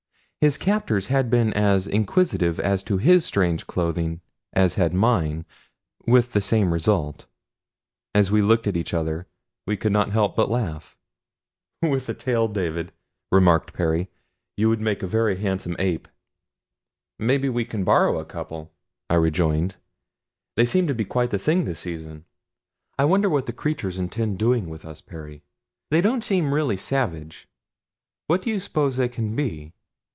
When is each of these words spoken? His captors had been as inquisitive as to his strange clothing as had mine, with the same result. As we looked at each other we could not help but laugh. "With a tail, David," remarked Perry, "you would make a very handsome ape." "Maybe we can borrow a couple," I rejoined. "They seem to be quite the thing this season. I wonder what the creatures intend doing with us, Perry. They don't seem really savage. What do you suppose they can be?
His 0.43 0.57
captors 0.57 1.05
had 1.05 1.29
been 1.29 1.53
as 1.53 1.85
inquisitive 1.85 2.59
as 2.59 2.81
to 2.85 2.97
his 2.97 3.23
strange 3.23 3.67
clothing 3.67 4.21
as 4.53 4.73
had 4.73 4.91
mine, 4.91 5.45
with 6.07 6.33
the 6.33 6.41
same 6.41 6.73
result. 6.73 7.27
As 8.15 8.31
we 8.31 8.41
looked 8.41 8.65
at 8.65 8.75
each 8.75 8.91
other 8.91 9.27
we 9.67 9.77
could 9.77 9.91
not 9.91 10.09
help 10.09 10.35
but 10.35 10.49
laugh. 10.49 10.97
"With 11.83 12.09
a 12.09 12.15
tail, 12.15 12.47
David," 12.47 12.91
remarked 13.31 13.73
Perry, 13.73 14.09
"you 14.57 14.67
would 14.67 14.81
make 14.81 15.03
a 15.03 15.07
very 15.07 15.37
handsome 15.37 15.75
ape." 15.77 16.07
"Maybe 17.19 17.47
we 17.47 17.63
can 17.63 17.83
borrow 17.83 18.17
a 18.17 18.25
couple," 18.25 18.71
I 19.11 19.17
rejoined. 19.21 19.75
"They 20.55 20.65
seem 20.65 20.87
to 20.87 20.95
be 20.95 21.05
quite 21.05 21.29
the 21.29 21.37
thing 21.37 21.65
this 21.65 21.81
season. 21.81 22.25
I 22.97 23.05
wonder 23.05 23.29
what 23.29 23.45
the 23.45 23.53
creatures 23.53 23.99
intend 23.99 24.39
doing 24.39 24.69
with 24.71 24.85
us, 24.85 25.01
Perry. 25.01 25.43
They 25.91 26.01
don't 26.01 26.23
seem 26.23 26.51
really 26.51 26.77
savage. 26.77 27.47
What 28.25 28.41
do 28.41 28.49
you 28.49 28.57
suppose 28.57 28.97
they 28.97 29.07
can 29.07 29.35
be? 29.35 29.73